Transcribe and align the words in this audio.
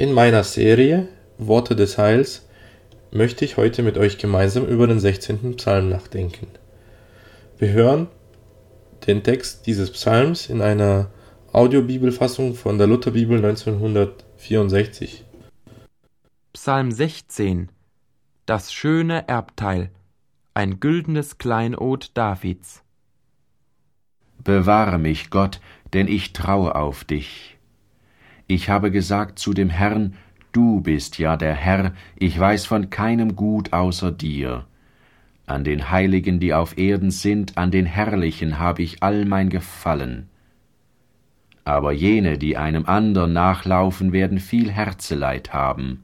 In 0.00 0.14
meiner 0.14 0.44
Serie 0.44 1.08
Worte 1.36 1.76
des 1.76 1.98
Heils 1.98 2.48
möchte 3.10 3.44
ich 3.44 3.58
heute 3.58 3.82
mit 3.82 3.98
euch 3.98 4.16
gemeinsam 4.16 4.64
über 4.64 4.86
den 4.86 4.98
16. 4.98 5.56
Psalm 5.56 5.90
nachdenken. 5.90 6.46
Wir 7.58 7.72
hören 7.72 8.08
den 9.06 9.22
Text 9.22 9.66
dieses 9.66 9.90
Psalms 9.90 10.48
in 10.48 10.62
einer 10.62 11.10
Audiobibelfassung 11.52 12.54
von 12.54 12.78
der 12.78 12.86
Lutherbibel 12.86 13.44
1964. 13.44 15.26
Psalm 16.54 16.92
16 16.92 17.68
Das 18.46 18.72
schöne 18.72 19.28
Erbteil 19.28 19.90
ein 20.54 20.80
güldenes 20.80 21.36
Kleinod 21.36 22.12
Davids 22.14 22.82
Bewahre 24.42 24.96
mich, 24.96 25.28
Gott, 25.28 25.60
denn 25.92 26.08
ich 26.08 26.32
traue 26.32 26.74
auf 26.74 27.04
dich. 27.04 27.59
Ich 28.50 28.68
habe 28.68 28.90
gesagt 28.90 29.38
zu 29.38 29.54
dem 29.54 29.70
Herrn, 29.70 30.14
Du 30.50 30.80
bist 30.80 31.20
ja 31.20 31.36
der 31.36 31.54
Herr, 31.54 31.92
ich 32.16 32.36
weiß 32.36 32.66
von 32.66 32.90
keinem 32.90 33.36
Gut 33.36 33.72
außer 33.72 34.10
dir. 34.10 34.66
An 35.46 35.62
den 35.62 35.92
Heiligen, 35.92 36.40
die 36.40 36.52
auf 36.52 36.76
Erden 36.76 37.12
sind, 37.12 37.56
an 37.56 37.70
den 37.70 37.86
Herrlichen 37.86 38.58
habe 38.58 38.82
ich 38.82 39.04
all 39.04 39.24
mein 39.24 39.50
Gefallen. 39.50 40.26
Aber 41.62 41.92
jene, 41.92 42.38
die 42.38 42.56
einem 42.56 42.86
andern 42.86 43.32
nachlaufen, 43.32 44.10
werden 44.12 44.40
viel 44.40 44.72
Herzeleid 44.72 45.52
haben. 45.52 46.02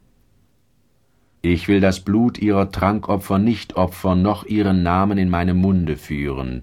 Ich 1.42 1.66
will 1.66 1.80
das 1.80 1.98
Blut 1.98 2.38
ihrer 2.38 2.70
Trankopfer 2.70 3.40
nicht 3.40 3.74
opfern, 3.74 4.23
noch 4.23 4.45
ihren 4.45 4.84
Namen 4.84 5.18
in 5.18 5.30
meinem 5.30 5.56
Munde 5.56 5.96
führen. 5.96 6.62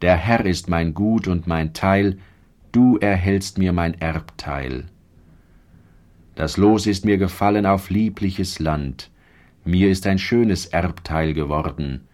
Der 0.00 0.16
Herr 0.16 0.46
ist 0.46 0.70
mein 0.70 0.94
Gut 0.94 1.28
und 1.28 1.46
mein 1.46 1.74
Teil, 1.74 2.16
du 2.72 2.96
erhältst 2.96 3.58
mir 3.58 3.74
mein 3.74 3.92
Erbteil. 3.92 4.86
Das 6.38 6.56
Los 6.56 6.86
ist 6.86 7.04
mir 7.04 7.18
gefallen 7.18 7.66
auf 7.66 7.90
liebliches 7.90 8.60
Land, 8.60 9.10
mir 9.64 9.90
ist 9.90 10.06
ein 10.06 10.20
schönes 10.20 10.66
Erbteil 10.66 11.34
geworden. 11.34 12.06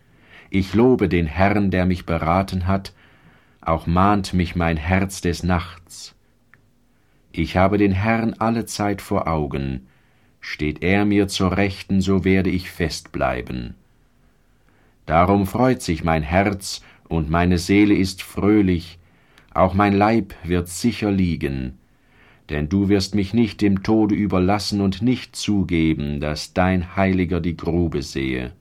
Ich 0.48 0.72
lobe 0.72 1.10
den 1.10 1.26
Herrn, 1.26 1.70
der 1.70 1.84
mich 1.84 2.06
beraten 2.06 2.66
hat, 2.66 2.94
auch 3.60 3.86
mahnt 3.86 4.32
mich 4.32 4.56
mein 4.56 4.78
Herz 4.78 5.20
des 5.20 5.42
Nachts. 5.42 6.14
Ich 7.32 7.58
habe 7.58 7.76
den 7.76 7.92
Herrn 7.92 8.32
alle 8.38 8.64
Zeit 8.64 9.02
vor 9.02 9.28
Augen, 9.28 9.88
steht 10.40 10.82
er 10.82 11.04
mir 11.04 11.28
zur 11.28 11.58
Rechten, 11.58 12.00
so 12.00 12.24
werde 12.24 12.48
ich 12.48 12.70
fest 12.70 13.12
bleiben. 13.12 13.74
Darum 15.04 15.46
freut 15.46 15.82
sich 15.82 16.02
mein 16.02 16.22
Herz 16.22 16.80
und 17.10 17.28
meine 17.28 17.58
Seele 17.58 17.94
ist 17.94 18.22
fröhlich, 18.22 18.98
auch 19.52 19.74
mein 19.74 19.92
Leib 19.92 20.34
wird 20.44 20.68
sicher 20.68 21.10
liegen, 21.10 21.78
denn 22.50 22.68
du 22.68 22.88
wirst 22.88 23.14
mich 23.14 23.32
nicht 23.32 23.60
dem 23.60 23.82
Tode 23.82 24.14
überlassen 24.14 24.80
und 24.80 25.02
nicht 25.02 25.34
zugeben, 25.36 26.20
dass 26.20 26.52
dein 26.52 26.96
Heiliger 26.96 27.40
die 27.40 27.56
Grube 27.56 28.02
sehe. 28.02 28.52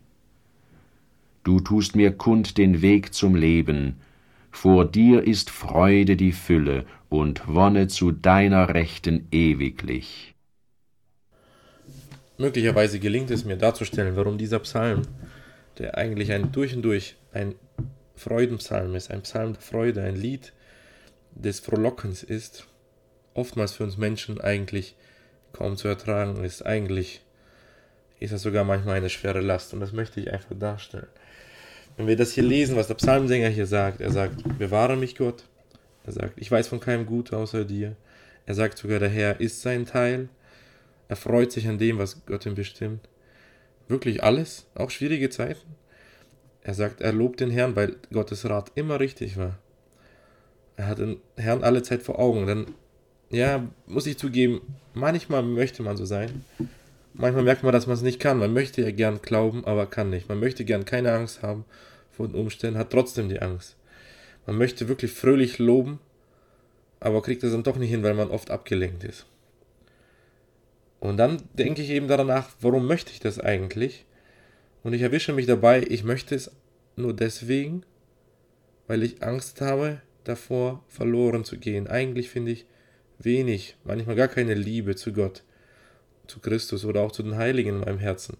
Du 1.43 1.59
tust 1.59 1.95
mir 1.95 2.11
kund 2.11 2.57
den 2.57 2.81
Weg 2.81 3.13
zum 3.13 3.35
Leben, 3.35 3.97
vor 4.51 4.85
dir 4.85 5.23
ist 5.23 5.49
Freude 5.49 6.15
die 6.15 6.31
Fülle 6.31 6.85
und 7.09 7.47
Wonne 7.47 7.87
zu 7.87 8.11
deiner 8.11 8.73
Rechten 8.73 9.27
ewiglich. 9.31 10.35
Möglicherweise 12.37 12.99
gelingt 12.99 13.31
es 13.31 13.45
mir 13.45 13.57
darzustellen, 13.57 14.15
warum 14.15 14.37
dieser 14.37 14.59
Psalm, 14.59 15.01
der 15.79 15.97
eigentlich 15.97 16.31
ein 16.31 16.51
durch 16.51 16.75
und 16.75 16.83
durch 16.83 17.15
ein 17.33 17.55
Freudenpsalm 18.15 18.95
ist, 18.95 19.11
ein 19.11 19.21
Psalm 19.21 19.53
der 19.53 19.61
Freude, 19.61 20.03
ein 20.03 20.15
Lied 20.15 20.53
des 21.35 21.59
Frohlockens 21.59 22.23
ist, 22.23 22.67
oftmals 23.33 23.73
für 23.73 23.83
uns 23.83 23.97
Menschen 23.97 24.39
eigentlich 24.41 24.95
kaum 25.53 25.77
zu 25.77 25.87
ertragen 25.87 26.43
ist. 26.43 26.65
Eigentlich 26.65 27.21
ist 28.19 28.33
das 28.33 28.41
sogar 28.41 28.63
manchmal 28.63 28.97
eine 28.97 29.09
schwere 29.09 29.41
Last 29.41 29.73
und 29.73 29.79
das 29.79 29.91
möchte 29.91 30.19
ich 30.19 30.31
einfach 30.31 30.55
darstellen. 30.57 31.07
Wenn 31.97 32.07
wir 32.07 32.15
das 32.15 32.31
hier 32.31 32.43
lesen, 32.43 32.75
was 32.75 32.87
der 32.87 32.95
Psalmsänger 32.95 33.49
hier 33.49 33.67
sagt, 33.67 34.01
er 34.01 34.11
sagt, 34.11 34.57
bewahre 34.57 34.95
mich 34.95 35.15
Gott. 35.15 35.43
Er 36.05 36.13
sagt, 36.13 36.33
ich 36.37 36.49
weiß 36.49 36.67
von 36.67 36.79
keinem 36.79 37.05
Gut 37.05 37.33
außer 37.33 37.65
dir. 37.65 37.95
Er 38.45 38.55
sagt 38.55 38.77
sogar, 38.77 38.99
der 38.99 39.09
Herr 39.09 39.39
ist 39.39 39.61
sein 39.61 39.85
Teil. 39.85 40.29
Er 41.07 41.15
freut 41.15 41.51
sich 41.51 41.67
an 41.67 41.77
dem, 41.77 41.99
was 41.99 42.25
Gott 42.25 42.45
ihm 42.45 42.55
bestimmt. 42.55 43.07
Wirklich 43.87 44.23
alles, 44.23 44.65
auch 44.73 44.89
schwierige 44.89 45.29
Zeiten. 45.29 45.75
Er 46.63 46.73
sagt, 46.73 47.01
er 47.01 47.13
lobt 47.13 47.41
den 47.41 47.51
Herrn, 47.51 47.75
weil 47.75 47.97
Gottes 48.11 48.49
Rat 48.49 48.71
immer 48.75 48.99
richtig 48.99 49.37
war. 49.37 49.59
Er 50.75 50.87
hat 50.87 50.99
den 50.99 51.17
Herrn 51.37 51.63
alle 51.63 51.83
Zeit 51.83 52.01
vor 52.01 52.19
Augen. 52.19 52.47
Dann 52.47 52.67
ja, 53.33 53.67
muss 53.87 54.07
ich 54.07 54.17
zugeben, 54.17 54.61
manchmal 54.93 55.43
möchte 55.43 55.83
man 55.83 55.97
so 55.97 56.05
sein. 56.05 56.45
Manchmal 57.13 57.43
merkt 57.43 57.63
man, 57.63 57.73
dass 57.73 57.87
man 57.87 57.95
es 57.95 58.01
nicht 58.01 58.19
kann. 58.19 58.39
Man 58.39 58.53
möchte 58.53 58.81
ja 58.81 58.91
gern 58.91 59.21
glauben, 59.21 59.65
aber 59.65 59.85
kann 59.85 60.09
nicht. 60.09 60.29
Man 60.29 60.39
möchte 60.39 60.65
gern 60.65 60.85
keine 60.85 61.13
Angst 61.13 61.41
haben 61.41 61.65
vor 62.11 62.27
den 62.27 62.35
Umständen, 62.35 62.79
hat 62.79 62.91
trotzdem 62.91 63.29
die 63.29 63.41
Angst. 63.41 63.75
Man 64.45 64.57
möchte 64.57 64.87
wirklich 64.87 65.11
fröhlich 65.11 65.57
loben, 65.59 65.99
aber 66.99 67.21
kriegt 67.21 67.43
es 67.43 67.51
dann 67.51 67.63
doch 67.63 67.77
nicht 67.77 67.89
hin, 67.89 68.03
weil 68.03 68.13
man 68.13 68.29
oft 68.29 68.51
abgelenkt 68.51 69.03
ist. 69.03 69.25
Und 70.99 71.17
dann 71.17 71.41
denke 71.53 71.81
ich 71.81 71.89
eben 71.89 72.07
danach, 72.07 72.49
warum 72.61 72.87
möchte 72.87 73.11
ich 73.11 73.19
das 73.19 73.39
eigentlich? 73.39 74.05
Und 74.83 74.93
ich 74.93 75.01
erwische 75.01 75.33
mich 75.33 75.45
dabei, 75.45 75.81
ich 75.81 76.03
möchte 76.03 76.35
es 76.35 76.51
nur 76.95 77.13
deswegen, 77.13 77.83
weil 78.87 79.03
ich 79.03 79.23
Angst 79.23 79.61
habe, 79.61 80.01
davor 80.23 80.83
verloren 80.87 81.43
zu 81.43 81.57
gehen. 81.57 81.87
Eigentlich 81.87 82.29
finde 82.29 82.51
ich, 82.51 82.65
wenig, 83.25 83.75
manchmal 83.83 84.15
gar 84.15 84.27
keine 84.27 84.53
Liebe 84.53 84.95
zu 84.95 85.13
Gott, 85.13 85.43
zu 86.27 86.39
Christus 86.39 86.85
oder 86.85 87.01
auch 87.01 87.11
zu 87.11 87.23
den 87.23 87.37
Heiligen 87.37 87.69
in 87.69 87.79
meinem 87.79 87.99
Herzen. 87.99 88.37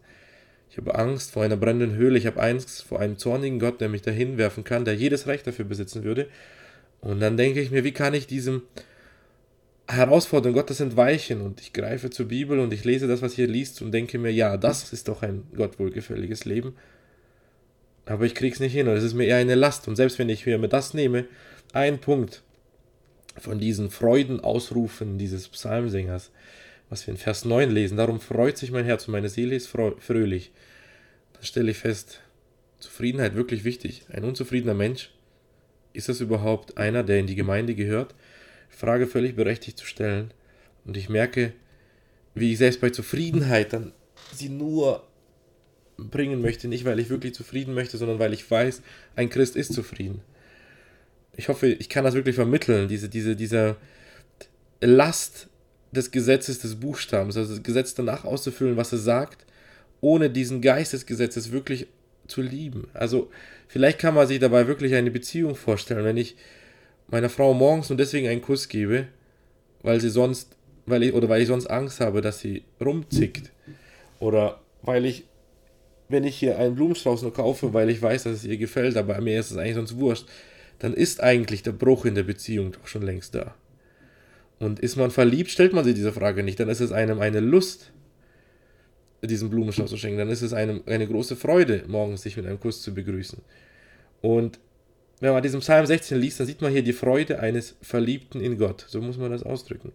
Ich 0.70 0.78
habe 0.78 0.96
Angst 0.96 1.32
vor 1.32 1.44
einer 1.44 1.58
brennenden 1.58 1.96
Höhle, 1.96 2.18
ich 2.18 2.26
habe 2.26 2.42
Angst 2.42 2.84
vor 2.84 3.00
einem 3.00 3.18
zornigen 3.18 3.60
Gott, 3.60 3.80
der 3.80 3.90
mich 3.90 4.02
dahin 4.02 4.38
werfen 4.38 4.64
kann, 4.64 4.86
der 4.86 4.96
jedes 4.96 5.28
Recht 5.28 5.46
dafür 5.46 5.66
besitzen 5.66 6.04
würde. 6.04 6.28
Und 7.02 7.20
dann 7.20 7.38
denke 7.38 7.62
ich 7.62 7.70
mir, 7.70 7.84
wie 7.84 7.92
kann 7.92 8.14
ich 8.14 8.26
diesem 8.26 8.64
Herausforderung 9.88 10.56
Gottes 10.56 10.80
entweichen? 10.80 11.42
Und 11.42 11.62
ich 11.62 11.74
greife 11.74 12.10
zur 12.10 12.28
Bibel 12.28 12.60
und 12.60 12.74
ich 12.74 12.86
lese 12.86 13.08
das, 13.08 13.22
was 13.22 13.34
hier 13.34 13.48
liest 13.48 13.82
und 13.82 13.92
denke 13.92 14.18
mir, 14.18 14.32
ja, 14.32 14.58
das 14.58 14.94
ist 14.94 15.10
doch 15.10 15.22
ein 15.22 15.44
Gott 15.56 15.78
wohlgefälliges 15.80 16.46
Leben. 16.46 16.76
Aber 18.06 18.26
ich 18.26 18.34
krieg's 18.34 18.60
nicht 18.60 18.74
hin 18.74 18.88
und 18.88 18.96
es 18.96 19.04
ist 19.04 19.14
mir 19.14 19.26
eher 19.26 19.38
eine 19.38 19.56
Last. 19.56 19.88
Und 19.88 19.96
selbst 19.96 20.18
wenn 20.18 20.30
ich 20.30 20.46
mir 20.46 20.68
das 20.68 20.94
nehme, 20.94 21.26
ein 21.72 22.00
Punkt, 22.00 22.42
von 23.38 23.60
diesen 23.60 23.90
Freudenausrufen 23.90 25.18
dieses 25.18 25.48
Psalmsängers, 25.50 26.32
was 26.90 27.08
wir 27.08 27.14
in 27.14 27.18
Vers 27.20 27.46
9 27.46 27.72
lesen. 27.72 27.98
Darum 27.98 28.20
freut 28.20 28.58
sich 28.58 28.72
mein 28.72 28.86
Herz 28.86 29.08
und 29.08 29.14
meine 29.14 29.30
Seele 29.30 29.56
ist 29.56 29.68
fröhlich. 29.68 30.52
Dann 31.34 31.44
stelle 31.44 31.72
ich 31.72 31.78
fest, 31.78 32.22
Zufriedenheit 32.80 33.36
wirklich 33.36 33.64
wichtig. 33.64 34.06
Ein 34.12 34.24
unzufriedener 34.24 34.74
Mensch, 34.74 35.12
ist 35.94 36.10
das 36.10 36.22
überhaupt 36.22 36.78
einer, 36.78 37.04
der 37.04 37.20
in 37.20 37.28
die 37.28 37.36
Gemeinde 37.36 37.76
gehört? 37.76 38.16
Frage 38.70 39.08
völlig 39.08 39.36
berechtigt 39.36 39.78
zu 39.78 39.86
stellen. 39.86 40.32
Und 40.86 40.98
ich 40.98 41.08
merke, 41.08 41.54
wie 42.34 42.52
ich 42.52 42.58
selbst 42.58 42.82
bei 42.82 42.90
Zufriedenheit 42.90 43.74
dann 43.74 43.94
sie 44.34 44.50
nur 44.50 45.08
bringen 45.98 46.42
möchte, 46.42 46.68
nicht 46.68 46.86
weil 46.86 47.00
ich 47.00 47.10
wirklich 47.10 47.36
zufrieden 47.36 47.76
möchte, 47.76 47.98
sondern 47.98 48.20
weil 48.20 48.34
ich 48.34 48.50
weiß, 48.50 48.82
ein 49.16 49.30
Christ 49.30 49.56
ist 49.56 49.74
zufrieden 49.74 50.22
ich 51.36 51.50
hoffe, 51.50 51.68
ich 51.68 51.90
kann 51.90 52.04
das 52.04 52.14
wirklich 52.14 52.36
vermitteln, 52.36 52.88
diese, 52.88 53.10
diese, 53.10 53.36
diese 53.36 53.76
Last 54.82 55.48
des 55.92 56.12
Gesetzes 56.12 56.60
des 56.60 56.76
Buchstabens, 56.76 57.38
also 57.38 57.54
das 57.54 57.64
Gesetz 57.64 57.94
danach 57.94 58.26
auszufüllen, 58.26 58.78
was 58.78 58.94
es 58.94 59.04
sagt, 59.04 59.46
ohne 60.02 60.30
diesen 60.30 60.62
Geist 60.62 60.94
des 60.94 61.06
Gesetzes 61.06 61.52
wirklich 61.52 61.88
zu 62.28 62.42
lieben. 62.42 62.88
Also 62.94 63.30
vielleicht 63.68 64.00
kann 64.00 64.16
man 64.16 64.28
sich 64.28 64.40
dabei 64.40 64.68
wirklich 64.68 64.94
eine 64.96 65.12
Beziehung 65.12 65.56
vorstellen, 65.56 66.06
wenn 66.06 66.18
ich 66.18 66.36
meiner 67.08 67.30
Frau 67.30 67.54
morgens 67.54 67.90
nur 67.90 67.98
deswegen 67.98 68.28
einen 68.28 68.42
Kuss 68.42 68.70
gebe, 68.70 69.08
weil 69.82 70.00
sie 70.02 70.10
sonst, 70.10 70.56
weil 70.86 71.04
ich, 71.04 71.14
oder 71.14 71.30
weil 71.30 71.42
ich 71.42 71.48
sonst 71.48 71.68
Angst 71.68 72.00
habe, 72.00 72.22
dass 72.22 72.40
sie 72.40 72.64
rumzickt. 72.84 73.52
Oder 74.20 74.62
weil 74.82 75.06
ich, 75.06 75.26
wenn 76.10 76.24
ich 76.24 76.36
hier 76.36 76.58
einen 76.58 76.76
Blumenstrauß 76.76 77.22
nur 77.22 77.34
kaufe, 77.34 77.74
weil 77.74 77.90
ich 77.90 78.02
weiß, 78.02 78.24
dass 78.24 78.34
es 78.34 78.46
ihr 78.46 78.58
gefällt, 78.58 78.98
aber 78.98 79.20
mir 79.22 79.40
ist 79.40 79.52
es 79.52 79.58
eigentlich 79.58 79.76
sonst 79.76 79.98
wurscht 79.98 80.28
dann 80.80 80.94
ist 80.94 81.22
eigentlich 81.22 81.64
der 81.64 81.72
Bruch 81.72 82.06
in 82.06 82.16
der 82.16 82.24
Beziehung 82.24 82.72
doch 82.72 82.88
schon 82.88 83.04
längst 83.04 83.36
da. 83.36 83.56
Und 84.60 84.80
ist 84.80 84.96
man 84.96 85.12
verliebt, 85.12 85.50
stellt 85.50 85.74
man 85.74 85.84
sich 85.84 85.96
diese 85.96 86.14
Frage 86.14 86.44
nicht. 86.44 86.60
Dann 86.60 86.70
ist 86.70 86.80
es 86.80 86.92
einem 86.92 87.20
eine 87.20 87.40
Lust, 87.40 87.92
diesen 89.22 89.50
Blumenstrauß 89.50 89.90
zu 89.90 89.98
schenken. 89.98 90.18
Dann 90.18 90.30
ist 90.30 90.42
es 90.42 90.54
einem 90.54 90.82
eine 90.86 91.08
große 91.08 91.36
Freude, 91.36 91.84
morgens 91.88 92.24
sich 92.24 92.38
mit 92.38 92.46
einem 92.46 92.60
Kuss 92.60 92.82
zu 92.82 92.94
begrüßen. 92.94 93.40
Und 94.22 94.60
wenn 95.20 95.34
man 95.34 95.44
diesen 95.44 95.62
Psalm 95.62 95.86
16 95.86 96.20
liest, 96.20 96.40
dann 96.40 96.48
sieht 96.48 96.62
man 96.62 96.72
hier 96.72 96.84
die 96.84 96.94
Freude 96.94 97.40
eines 97.40 97.76
Verliebten 97.82 98.42
in 98.42 98.58
Gott. 98.58 98.86
So 98.88 99.02
muss 99.02 99.18
man 99.18 99.32
das 99.32 99.44
ausdrücken. 99.44 99.94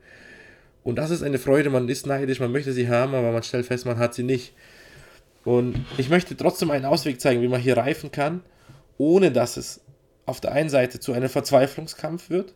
Und 0.84 0.96
das 0.96 1.10
ist 1.10 1.22
eine 1.22 1.38
Freude, 1.38 1.70
man 1.70 1.88
ist 1.88 2.06
neidisch, 2.06 2.40
man 2.40 2.52
möchte 2.52 2.72
sie 2.72 2.88
haben, 2.88 3.14
aber 3.14 3.32
man 3.32 3.42
stellt 3.42 3.66
fest, 3.66 3.84
man 3.84 3.98
hat 3.98 4.14
sie 4.14 4.22
nicht. 4.22 4.54
Und 5.44 5.80
ich 5.98 6.08
möchte 6.08 6.36
trotzdem 6.36 6.70
einen 6.70 6.84
Ausweg 6.84 7.20
zeigen, 7.20 7.42
wie 7.42 7.48
man 7.48 7.60
hier 7.60 7.76
reifen 7.76 8.10
kann, 8.10 8.42
ohne 8.96 9.30
dass 9.30 9.56
es 9.56 9.80
auf 10.28 10.40
der 10.40 10.52
einen 10.52 10.68
Seite 10.68 11.00
zu 11.00 11.12
einem 11.12 11.28
Verzweiflungskampf 11.28 12.30
wird 12.30 12.54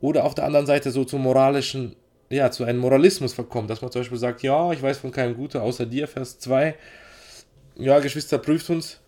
oder 0.00 0.24
auf 0.24 0.34
der 0.34 0.44
anderen 0.44 0.66
Seite 0.66 0.90
so 0.90 1.04
zum 1.04 1.22
moralischen 1.22 1.96
ja, 2.30 2.50
zu 2.50 2.64
einem 2.64 2.78
Moralismus 2.78 3.32
verkommt, 3.32 3.70
dass 3.70 3.80
man 3.80 3.90
zum 3.90 4.02
Beispiel 4.02 4.18
sagt, 4.18 4.42
ja, 4.42 4.72
ich 4.72 4.82
weiß 4.82 4.98
von 4.98 5.10
keinem 5.10 5.34
Gute 5.34 5.62
außer 5.62 5.86
dir, 5.86 6.06
Vers 6.06 6.38
2, 6.38 6.74
ja, 7.76 8.00
Geschwister, 8.00 8.38
prüft 8.38 8.68
uns, 8.70 9.00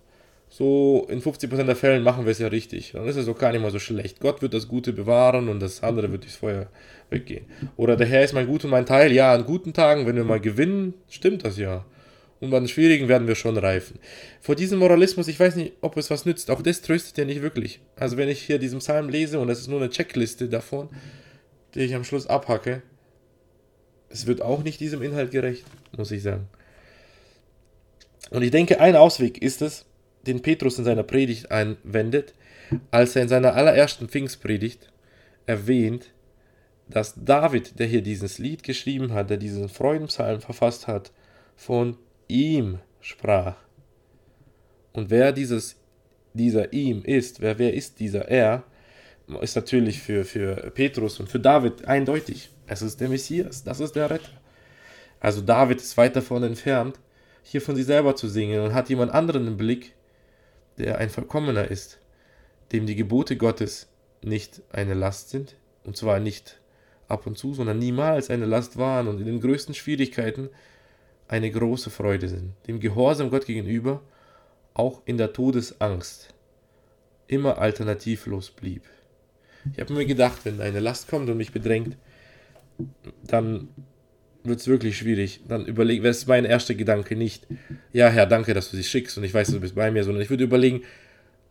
so 0.48 1.06
in 1.08 1.22
50% 1.22 1.62
der 1.64 1.76
Fällen 1.76 2.02
machen 2.02 2.24
wir 2.24 2.32
es 2.32 2.40
ja 2.40 2.48
richtig. 2.48 2.92
Dann 2.92 3.06
ist 3.06 3.16
es 3.16 3.28
auch 3.28 3.38
gar 3.38 3.52
nicht 3.52 3.62
mal 3.62 3.70
so 3.70 3.78
schlecht. 3.78 4.18
Gott 4.18 4.42
wird 4.42 4.52
das 4.52 4.66
Gute 4.66 4.92
bewahren 4.92 5.48
und 5.48 5.60
das 5.60 5.82
andere 5.82 6.10
wird 6.10 6.24
durchs 6.24 6.36
Feuer 6.36 6.66
weggehen. 7.08 7.46
Oder 7.76 7.96
der 7.96 8.08
Herr 8.08 8.24
ist 8.24 8.34
mein 8.34 8.48
Gut 8.48 8.64
und 8.64 8.70
mein 8.70 8.84
Teil. 8.84 9.12
Ja, 9.12 9.32
an 9.32 9.44
guten 9.44 9.72
Tagen, 9.72 10.06
wenn 10.06 10.16
wir 10.16 10.24
mal 10.24 10.40
gewinnen, 10.40 10.94
stimmt 11.08 11.44
das 11.44 11.56
ja. 11.56 11.84
Und 12.40 12.54
an 12.54 12.68
schwierigen 12.68 13.08
werden 13.08 13.28
wir 13.28 13.34
schon 13.34 13.58
reifen. 13.58 13.98
Vor 14.40 14.54
diesem 14.54 14.78
Moralismus, 14.78 15.28
ich 15.28 15.38
weiß 15.38 15.56
nicht, 15.56 15.74
ob 15.82 15.96
es 15.98 16.10
was 16.10 16.24
nützt. 16.24 16.50
Auch 16.50 16.62
das 16.62 16.80
tröstet 16.80 17.18
ja 17.18 17.26
nicht 17.26 17.42
wirklich. 17.42 17.80
Also 17.96 18.16
wenn 18.16 18.30
ich 18.30 18.40
hier 18.40 18.58
diesen 18.58 18.78
Psalm 18.78 19.10
lese 19.10 19.38
und 19.38 19.48
das 19.48 19.60
ist 19.60 19.68
nur 19.68 19.80
eine 19.80 19.90
Checkliste 19.90 20.48
davon, 20.48 20.88
die 21.74 21.80
ich 21.80 21.94
am 21.94 22.04
Schluss 22.04 22.26
abhacke, 22.26 22.82
es 24.08 24.26
wird 24.26 24.40
auch 24.40 24.62
nicht 24.62 24.80
diesem 24.80 25.02
Inhalt 25.02 25.30
gerecht, 25.30 25.64
muss 25.96 26.10
ich 26.10 26.22
sagen. 26.22 26.48
Und 28.30 28.42
ich 28.42 28.50
denke, 28.50 28.80
ein 28.80 28.96
Ausweg 28.96 29.42
ist 29.42 29.60
es, 29.60 29.84
den 30.26 30.40
Petrus 30.40 30.78
in 30.78 30.84
seiner 30.84 31.02
Predigt 31.02 31.50
einwendet, 31.50 32.34
als 32.90 33.16
er 33.16 33.22
in 33.22 33.28
seiner 33.28 33.54
allerersten 33.54 34.08
Pfingstpredigt 34.08 34.90
erwähnt, 35.46 36.12
dass 36.88 37.14
David, 37.16 37.78
der 37.78 37.86
hier 37.86 38.02
dieses 38.02 38.38
Lied 38.38 38.62
geschrieben 38.62 39.12
hat, 39.12 39.30
der 39.30 39.36
diesen 39.36 39.68
Freudenpsalm 39.68 40.40
verfasst 40.40 40.86
hat, 40.86 41.12
von 41.56 41.96
ihm 42.30 42.78
sprach. 43.00 43.56
Und 44.92 45.10
wer 45.10 45.32
dieses, 45.32 45.76
dieser 46.32 46.72
ihm 46.72 47.02
ist, 47.04 47.40
wer, 47.40 47.58
wer 47.58 47.74
ist 47.74 48.00
dieser 48.00 48.28
er, 48.28 48.64
ist 49.40 49.56
natürlich 49.56 50.00
für, 50.00 50.24
für 50.24 50.70
Petrus 50.70 51.20
und 51.20 51.28
für 51.28 51.38
David 51.38 51.84
eindeutig. 51.86 52.50
Es 52.66 52.82
ist 52.82 53.00
der 53.00 53.08
Messias, 53.08 53.62
das 53.62 53.80
ist 53.80 53.94
der 53.94 54.10
Retter. 54.10 54.32
Also 55.20 55.40
David 55.40 55.80
ist 55.80 55.96
weit 55.96 56.16
davon 56.16 56.42
entfernt, 56.42 56.98
hier 57.42 57.60
von 57.60 57.76
sich 57.76 57.86
selber 57.86 58.16
zu 58.16 58.28
singen 58.28 58.60
und 58.60 58.74
hat 58.74 58.88
jemand 58.88 59.12
anderen 59.12 59.46
im 59.46 59.56
Blick, 59.56 59.94
der 60.78 60.98
ein 60.98 61.10
Vollkommener 61.10 61.70
ist, 61.70 61.98
dem 62.72 62.86
die 62.86 62.96
Gebote 62.96 63.36
Gottes 63.36 63.88
nicht 64.22 64.62
eine 64.72 64.94
Last 64.94 65.30
sind, 65.30 65.56
und 65.84 65.96
zwar 65.96 66.20
nicht 66.20 66.60
ab 67.08 67.26
und 67.26 67.36
zu, 67.36 67.54
sondern 67.54 67.78
niemals 67.78 68.30
eine 68.30 68.46
Last 68.46 68.76
waren 68.76 69.08
und 69.08 69.20
in 69.20 69.26
den 69.26 69.40
größten 69.40 69.74
Schwierigkeiten 69.74 70.48
eine 71.30 71.50
große 71.50 71.90
Freude 71.90 72.28
sind, 72.28 72.54
dem 72.66 72.80
Gehorsam 72.80 73.30
Gott 73.30 73.46
gegenüber 73.46 74.02
auch 74.74 75.02
in 75.04 75.16
der 75.16 75.32
Todesangst 75.32 76.34
immer 77.28 77.58
alternativlos 77.58 78.50
blieb. 78.50 78.82
Ich 79.72 79.78
habe 79.78 79.92
mir 79.92 80.06
gedacht, 80.06 80.40
wenn 80.44 80.60
eine 80.60 80.80
Last 80.80 81.08
kommt 81.08 81.30
und 81.30 81.36
mich 81.36 81.52
bedrängt, 81.52 81.96
dann 83.22 83.68
wird 84.42 84.58
es 84.58 84.66
wirklich 84.66 84.98
schwierig. 84.98 85.42
Dann 85.46 85.66
überlege, 85.66 86.02
wäre 86.02 86.10
es 86.10 86.26
mein 86.26 86.44
erster 86.44 86.74
Gedanke 86.74 87.14
nicht, 87.14 87.46
ja 87.92 88.08
Herr, 88.08 88.26
danke, 88.26 88.52
dass 88.52 88.72
du 88.72 88.76
sie 88.76 88.82
schickst 88.82 89.16
und 89.16 89.22
ich 89.22 89.32
weiß, 89.32 89.52
du 89.52 89.60
bist 89.60 89.76
bei 89.76 89.92
mir, 89.92 90.02
sondern 90.02 90.22
ich 90.22 90.30
würde 90.30 90.44
überlegen, 90.44 90.82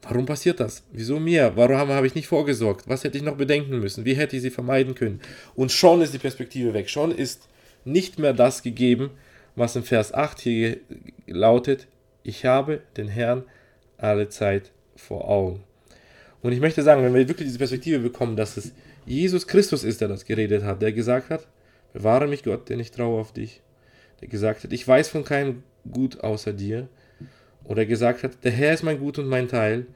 warum 0.01 0.25
passiert 0.25 0.59
das? 0.59 0.83
Wieso 0.91 1.21
mir? 1.21 1.53
Warum 1.55 1.89
habe 1.89 2.07
ich 2.07 2.15
nicht 2.15 2.27
vorgesorgt? 2.27 2.89
Was 2.89 3.05
hätte 3.05 3.17
ich 3.17 3.23
noch 3.23 3.37
bedenken 3.37 3.79
müssen? 3.79 4.03
Wie 4.03 4.15
hätte 4.15 4.35
ich 4.35 4.41
sie 4.41 4.49
vermeiden 4.49 4.93
können? 4.93 5.21
Und 5.55 5.71
schon 5.71 6.01
ist 6.01 6.13
die 6.13 6.19
Perspektive 6.19 6.73
weg. 6.73 6.89
Schon 6.89 7.11
ist 7.11 7.47
nicht 7.85 8.19
mehr 8.19 8.33
das 8.33 8.61
gegeben, 8.61 9.11
was 9.55 9.75
im 9.75 9.83
Vers 9.83 10.13
8 10.13 10.39
hier 10.39 10.77
lautet, 11.27 11.87
ich 12.23 12.45
habe 12.45 12.81
den 12.97 13.07
Herrn 13.07 13.43
alle 13.97 14.29
Zeit 14.29 14.71
vor 14.95 15.27
Augen. 15.27 15.63
Und 16.41 16.53
ich 16.53 16.59
möchte 16.59 16.83
sagen, 16.83 17.03
wenn 17.03 17.13
wir 17.13 17.27
wirklich 17.27 17.47
diese 17.47 17.57
Perspektive 17.57 17.99
bekommen, 17.99 18.35
dass 18.35 18.57
es 18.57 18.73
Jesus 19.05 19.47
Christus 19.47 19.83
ist, 19.83 20.01
der 20.01 20.07
das 20.07 20.25
geredet 20.25 20.63
hat, 20.63 20.81
der 20.81 20.93
gesagt 20.93 21.29
hat, 21.29 21.47
Bewahre 21.93 22.27
mich 22.27 22.43
Gott, 22.43 22.69
denn 22.69 22.79
ich 22.79 22.91
traue 22.91 23.19
auf 23.19 23.33
dich. 23.33 23.61
Der 24.21 24.27
gesagt 24.27 24.63
hat, 24.63 24.73
ich 24.73 24.87
weiß 24.87 25.09
von 25.09 25.23
keinem 25.23 25.63
Gut 25.91 26.21
außer 26.21 26.53
dir. 26.53 26.87
Oder 27.63 27.85
gesagt 27.85 28.23
hat, 28.23 28.43
der 28.43 28.51
Herr 28.51 28.73
ist 28.73 28.83
mein 28.83 28.99
Gut 28.99 29.17
und 29.17 29.27
mein 29.27 29.47
Teil. 29.47 29.87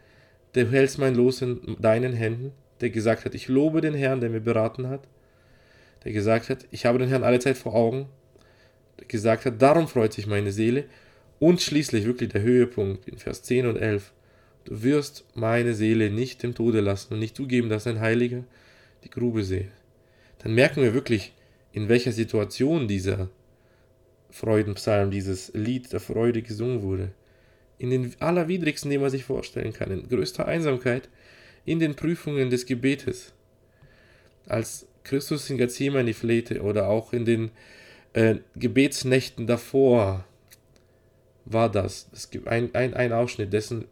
Du 0.53 0.69
hältst 0.69 0.97
mein 0.97 1.15
Los 1.15 1.41
in 1.41 1.77
deinen 1.79 2.13
Händen. 2.13 2.51
Der 2.81 2.89
gesagt 2.89 3.25
hat, 3.25 3.35
ich 3.35 3.47
lobe 3.47 3.81
den 3.81 3.93
Herrn, 3.93 4.21
der 4.21 4.29
mir 4.29 4.41
beraten 4.41 4.87
hat. 4.87 5.07
Der 6.03 6.11
gesagt 6.11 6.49
hat, 6.49 6.65
ich 6.71 6.85
habe 6.85 6.99
den 6.99 7.09
Herrn 7.09 7.23
alle 7.23 7.39
Zeit 7.39 7.57
vor 7.57 7.75
Augen. 7.75 8.07
Gesagt 9.07 9.45
hat, 9.45 9.61
darum 9.61 9.87
freut 9.87 10.13
sich 10.13 10.27
meine 10.27 10.51
Seele. 10.51 10.85
Und 11.39 11.61
schließlich 11.61 12.05
wirklich 12.05 12.29
der 12.29 12.41
Höhepunkt 12.41 13.07
in 13.07 13.17
Vers 13.17 13.43
10 13.43 13.67
und 13.67 13.77
11. 13.77 14.13
Du 14.65 14.81
wirst 14.83 15.25
meine 15.33 15.73
Seele 15.73 16.09
nicht 16.09 16.41
dem 16.41 16.55
Tode 16.55 16.79
lassen 16.79 17.13
und 17.13 17.19
nicht 17.19 17.35
zugeben, 17.35 17.69
dass 17.69 17.87
ein 17.87 17.99
Heiliger 17.99 18.43
die 19.03 19.09
Grube 19.09 19.43
sehe. 19.43 19.67
Dann 20.39 20.55
merken 20.55 20.81
wir 20.81 20.93
wirklich, 20.93 21.33
in 21.73 21.89
welcher 21.89 22.11
Situation 22.11 22.87
dieser 22.87 23.29
Freudenpsalm, 24.29 25.11
dieses 25.11 25.51
Lied 25.53 25.91
der 25.91 25.99
Freude 25.99 26.41
gesungen 26.41 26.81
wurde. 26.81 27.11
In 27.77 27.89
den 27.89 28.13
allerwidrigsten, 28.19 28.89
die 28.89 28.97
man 28.97 29.09
sich 29.09 29.25
vorstellen 29.25 29.73
kann, 29.73 29.91
in 29.91 30.07
größter 30.07 30.47
Einsamkeit, 30.47 31.09
in 31.65 31.79
den 31.79 31.95
Prüfungen 31.95 32.49
des 32.49 32.65
Gebetes. 32.65 33.33
Als 34.45 34.87
Christus 35.03 35.49
in 35.49 35.57
Gethsemane 35.57 36.13
flehte 36.13 36.61
oder 36.61 36.87
auch 36.87 37.13
in 37.13 37.25
den 37.25 37.51
äh, 38.13 38.35
Gebetsnächten 38.55 39.47
davor, 39.47 40.25
war 41.45 41.69
das, 41.69 42.09
es 42.13 42.29
gibt 42.29 42.47
ein, 42.47 42.73
ein, 42.73 42.93
ein 42.93 43.11
Ausschnitt 43.11 43.51
dessen, 43.51 43.85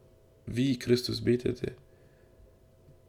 wie 0.46 0.80
Christus 0.80 1.22
betete. 1.22 1.74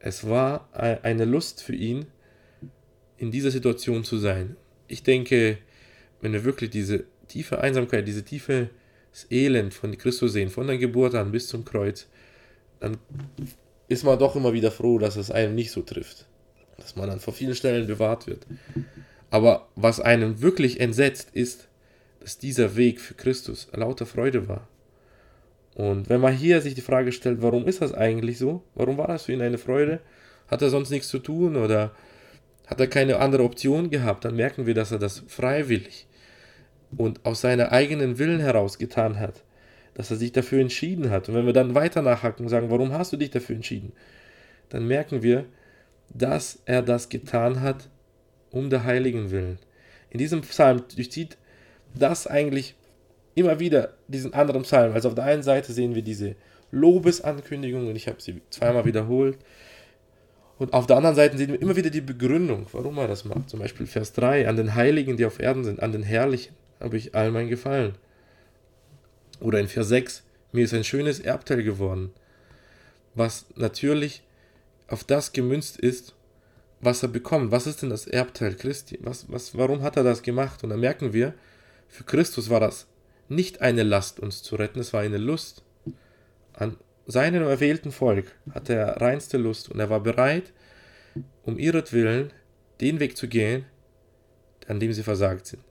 Es 0.00 0.26
war 0.26 0.68
eine 0.72 1.24
Lust 1.24 1.62
für 1.62 1.76
ihn, 1.76 2.06
in 3.18 3.30
dieser 3.30 3.52
Situation 3.52 4.02
zu 4.02 4.18
sein 4.18 4.56
ich 4.92 5.02
denke, 5.02 5.58
wenn 6.20 6.32
wir 6.32 6.44
wirklich 6.44 6.70
diese 6.70 7.04
tiefe 7.26 7.60
Einsamkeit, 7.60 8.06
diese 8.06 8.24
tiefe 8.24 8.70
Elend 9.30 9.74
von 9.74 9.96
Christus 9.96 10.34
sehen, 10.34 10.50
von 10.50 10.66
der 10.66 10.78
Geburt 10.78 11.14
an 11.14 11.32
bis 11.32 11.48
zum 11.48 11.64
Kreuz, 11.64 12.06
dann 12.78 12.98
ist 13.88 14.04
man 14.04 14.18
doch 14.18 14.36
immer 14.36 14.52
wieder 14.52 14.70
froh, 14.70 14.98
dass 14.98 15.16
es 15.16 15.30
einem 15.30 15.54
nicht 15.54 15.70
so 15.70 15.82
trifft. 15.82 16.26
Dass 16.76 16.96
man 16.96 17.08
dann 17.08 17.20
vor 17.20 17.32
vielen 17.32 17.54
Stellen 17.54 17.86
bewahrt 17.86 18.26
wird. 18.26 18.46
Aber 19.32 19.68
was 19.76 19.98
einen 19.98 20.42
wirklich 20.42 20.78
entsetzt, 20.78 21.30
ist, 21.32 21.66
dass 22.20 22.36
dieser 22.36 22.76
Weg 22.76 23.00
für 23.00 23.14
Christus 23.14 23.66
lauter 23.72 24.04
Freude 24.04 24.46
war. 24.46 24.68
Und 25.74 26.10
wenn 26.10 26.20
man 26.20 26.34
hier 26.34 26.60
sich 26.60 26.74
die 26.74 26.82
Frage 26.82 27.12
stellt, 27.12 27.40
warum 27.40 27.66
ist 27.66 27.80
das 27.80 27.94
eigentlich 27.94 28.36
so? 28.36 28.62
Warum 28.74 28.98
war 28.98 29.08
das 29.08 29.24
für 29.24 29.32
ihn 29.32 29.40
eine 29.40 29.56
Freude? 29.56 30.00
Hat 30.48 30.60
er 30.60 30.68
sonst 30.68 30.90
nichts 30.90 31.08
zu 31.08 31.18
tun 31.18 31.56
oder 31.56 31.92
hat 32.66 32.78
er 32.78 32.88
keine 32.88 33.20
andere 33.20 33.44
Option 33.44 33.88
gehabt, 33.88 34.26
dann 34.26 34.36
merken 34.36 34.66
wir, 34.66 34.74
dass 34.74 34.92
er 34.92 34.98
das 34.98 35.22
freiwillig 35.26 36.06
und 36.98 37.24
aus 37.24 37.40
seiner 37.40 37.72
eigenen 37.72 38.18
Willen 38.18 38.40
heraus 38.40 38.76
getan 38.76 39.18
hat, 39.18 39.42
dass 39.94 40.10
er 40.10 40.18
sich 40.18 40.32
dafür 40.32 40.60
entschieden 40.60 41.08
hat. 41.08 41.30
Und 41.30 41.36
wenn 41.36 41.46
wir 41.46 41.54
dann 41.54 41.74
weiter 41.74 42.02
nachhaken 42.02 42.44
und 42.44 42.50
sagen, 42.50 42.68
warum 42.68 42.92
hast 42.92 43.14
du 43.14 43.16
dich 43.16 43.30
dafür 43.30 43.56
entschieden, 43.56 43.94
dann 44.68 44.86
merken 44.86 45.22
wir, 45.22 45.46
dass 46.10 46.58
er 46.66 46.82
das 46.82 47.08
getan 47.08 47.62
hat 47.62 47.88
um 48.52 48.70
der 48.70 48.84
Heiligen 48.84 49.30
Willen. 49.30 49.58
In 50.10 50.18
diesem 50.18 50.42
Psalm 50.42 50.84
durchzieht 50.94 51.36
das 51.94 52.26
eigentlich 52.26 52.74
immer 53.34 53.58
wieder 53.58 53.94
diesen 54.08 54.34
anderen 54.34 54.62
Psalm. 54.62 54.92
Also 54.92 55.08
auf 55.08 55.14
der 55.14 55.24
einen 55.24 55.42
Seite 55.42 55.72
sehen 55.72 55.94
wir 55.94 56.02
diese 56.02 56.36
Lobesankündigung, 56.70 57.88
und 57.88 57.96
ich 57.96 58.08
habe 58.08 58.20
sie 58.20 58.40
zweimal 58.50 58.84
wiederholt, 58.84 59.38
und 60.58 60.72
auf 60.74 60.86
der 60.86 60.96
anderen 60.96 61.16
Seite 61.16 61.36
sehen 61.36 61.50
wir 61.50 61.60
immer 61.60 61.74
wieder 61.76 61.90
die 61.90 62.00
Begründung, 62.00 62.66
warum 62.72 62.98
er 62.98 63.08
das 63.08 63.24
macht. 63.24 63.50
Zum 63.50 63.58
Beispiel 63.58 63.86
Vers 63.86 64.12
3, 64.12 64.48
an 64.48 64.56
den 64.56 64.74
Heiligen, 64.74 65.16
die 65.16 65.24
auf 65.24 65.40
Erden 65.40 65.64
sind, 65.64 65.82
an 65.82 65.92
den 65.92 66.04
Herrlichen 66.04 66.54
habe 66.78 66.96
ich 66.96 67.14
all 67.14 67.30
mein 67.30 67.48
Gefallen. 67.48 67.94
Oder 69.40 69.60
in 69.60 69.68
Vers 69.68 69.88
6, 69.88 70.22
mir 70.52 70.64
ist 70.64 70.74
ein 70.74 70.84
schönes 70.84 71.20
Erbteil 71.20 71.62
geworden, 71.62 72.10
was 73.14 73.46
natürlich 73.56 74.22
auf 74.88 75.04
das 75.04 75.32
gemünzt 75.32 75.78
ist, 75.78 76.14
was 76.82 77.02
er 77.02 77.08
bekommt. 77.08 77.52
Was 77.52 77.66
ist 77.66 77.80
denn 77.80 77.90
das 77.90 78.06
Erbteil 78.06 78.54
Christi? 78.54 78.98
Was, 79.00 79.30
was, 79.32 79.56
warum 79.56 79.82
hat 79.82 79.96
er 79.96 80.02
das 80.02 80.22
gemacht? 80.22 80.62
Und 80.62 80.70
da 80.70 80.76
merken 80.76 81.14
wir, 81.14 81.32
für 81.88 82.04
Christus 82.04 82.50
war 82.50 82.60
das 82.60 82.86
nicht 83.28 83.62
eine 83.62 83.84
Last, 83.84 84.20
uns 84.20 84.42
zu 84.42 84.56
retten, 84.56 84.80
es 84.80 84.92
war 84.92 85.00
eine 85.00 85.16
Lust, 85.16 85.62
an 86.52 86.76
seinem 87.06 87.44
erwählten 87.44 87.92
Volk 87.92 88.36
hatte 88.52 88.74
er 88.74 89.00
reinste 89.00 89.38
Lust 89.38 89.70
und 89.70 89.80
er 89.80 89.90
war 89.90 90.00
bereit, 90.00 90.52
um 91.44 91.58
ihretwillen 91.58 92.32
den 92.80 93.00
Weg 93.00 93.16
zu 93.16 93.28
gehen, 93.28 93.64
an 94.66 94.80
dem 94.80 94.92
sie 94.92 95.02
versagt 95.02 95.46
sind. 95.46 95.62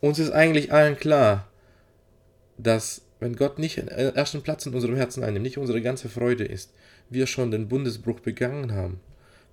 Uns 0.00 0.18
ist 0.18 0.30
eigentlich 0.30 0.72
allen 0.72 0.96
klar, 0.96 1.48
dass 2.58 3.02
wenn 3.20 3.36
Gott 3.36 3.58
nicht 3.58 3.76
den 3.76 3.88
ersten 3.88 4.42
Platz 4.42 4.66
in 4.66 4.74
unserem 4.74 4.96
Herzen 4.96 5.22
einnimmt, 5.22 5.44
nicht 5.44 5.58
unsere 5.58 5.80
ganze 5.80 6.08
Freude 6.08 6.44
ist, 6.44 6.72
wir 7.08 7.26
schon 7.26 7.50
den 7.50 7.68
Bundesbruch 7.68 8.20
begangen 8.20 8.72
haben. 8.72 9.00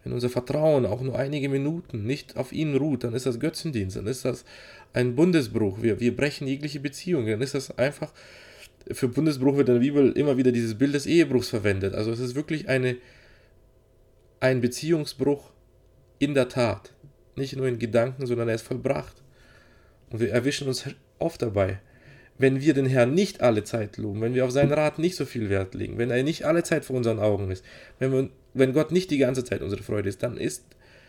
Wenn 0.03 0.13
unser 0.13 0.29
Vertrauen 0.29 0.85
auch 0.85 1.01
nur 1.01 1.17
einige 1.17 1.49
Minuten 1.49 2.05
nicht 2.05 2.37
auf 2.37 2.53
ihn 2.53 2.75
ruht, 2.75 3.03
dann 3.03 3.13
ist 3.13 3.25
das 3.25 3.39
Götzendienst, 3.39 3.97
dann 3.97 4.07
ist 4.07 4.25
das 4.25 4.45
ein 4.93 5.15
Bundesbruch. 5.15 5.81
Wir, 5.81 5.99
wir 5.99 6.15
brechen 6.15 6.47
jegliche 6.47 6.79
Beziehung, 6.79 7.27
dann 7.27 7.41
ist 7.41 7.53
das 7.53 7.77
einfach 7.77 8.13
für 8.91 9.07
Bundesbruch 9.07 9.57
wird 9.57 9.69
in 9.69 9.75
der 9.75 9.81
Bibel 9.81 10.11
immer 10.13 10.37
wieder 10.37 10.51
dieses 10.51 10.77
Bild 10.77 10.93
des 10.93 11.05
Ehebruchs 11.05 11.49
verwendet. 11.49 11.93
Also 11.93 12.11
es 12.11 12.19
ist 12.19 12.35
wirklich 12.35 12.69
eine, 12.69 12.97
ein 14.39 14.61
Beziehungsbruch 14.61 15.51
in 16.17 16.33
der 16.33 16.49
Tat. 16.49 16.93
Nicht 17.35 17.55
nur 17.55 17.67
in 17.67 17.79
Gedanken, 17.79 18.25
sondern 18.25 18.49
er 18.49 18.55
ist 18.55 18.63
vollbracht. 18.65 19.21
Und 20.09 20.19
wir 20.19 20.31
erwischen 20.31 20.67
uns 20.67 20.85
oft 21.19 21.41
dabei, 21.41 21.79
wenn 22.37 22.61
wir 22.61 22.73
den 22.73 22.85
Herrn 22.85 23.13
nicht 23.13 23.41
alle 23.41 23.63
Zeit 23.63 23.97
loben, 23.97 24.21
wenn 24.21 24.33
wir 24.33 24.45
auf 24.45 24.51
seinen 24.51 24.73
Rat 24.73 24.97
nicht 24.97 25.15
so 25.15 25.25
viel 25.25 25.49
Wert 25.49 25.75
legen, 25.75 25.97
wenn 25.97 26.09
er 26.09 26.23
nicht 26.23 26.45
alle 26.45 26.63
Zeit 26.63 26.85
vor 26.85 26.95
unseren 26.95 27.19
Augen 27.19 27.51
ist, 27.51 27.63
wenn, 27.99 28.11
wir, 28.11 28.29
wenn 28.53 28.73
Gott 28.73 28.91
nicht 28.91 29.11
die 29.11 29.17
ganze 29.17 29.43
Zeit 29.43 29.61
unsere 29.61 29.83
Freude 29.83 30.09
ist, 30.09 30.23
dann 30.23 30.37
ist 30.37 30.65